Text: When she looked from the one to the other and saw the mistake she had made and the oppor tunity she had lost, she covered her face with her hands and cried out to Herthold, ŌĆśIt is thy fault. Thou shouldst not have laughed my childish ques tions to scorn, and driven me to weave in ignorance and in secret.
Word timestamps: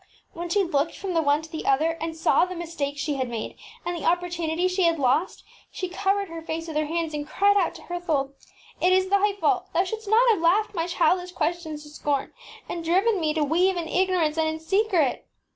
When 0.33 0.49
she 0.49 0.63
looked 0.63 0.95
from 0.97 1.13
the 1.13 1.21
one 1.21 1.43
to 1.43 1.51
the 1.51 1.67
other 1.67 1.91
and 2.01 2.17
saw 2.17 2.43
the 2.45 2.55
mistake 2.55 2.97
she 2.97 3.17
had 3.17 3.29
made 3.29 3.55
and 3.85 3.95
the 3.95 4.01
oppor 4.03 4.31
tunity 4.33 4.67
she 4.67 4.81
had 4.85 4.97
lost, 4.97 5.43
she 5.69 5.87
covered 5.89 6.27
her 6.27 6.41
face 6.41 6.67
with 6.67 6.75
her 6.75 6.87
hands 6.87 7.13
and 7.13 7.27
cried 7.27 7.55
out 7.55 7.75
to 7.75 7.83
Herthold, 7.83 8.33
ŌĆśIt 8.81 8.91
is 8.93 9.09
thy 9.09 9.33
fault. 9.33 9.67
Thou 9.75 9.83
shouldst 9.83 10.07
not 10.09 10.27
have 10.31 10.41
laughed 10.41 10.73
my 10.73 10.87
childish 10.87 11.33
ques 11.33 11.61
tions 11.61 11.83
to 11.83 11.89
scorn, 11.89 12.33
and 12.67 12.83
driven 12.83 13.19
me 13.21 13.31
to 13.35 13.43
weave 13.43 13.77
in 13.77 13.87
ignorance 13.87 14.37
and 14.39 14.47
in 14.49 14.59
secret. 14.59 15.27